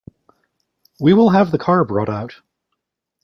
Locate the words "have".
1.29-1.51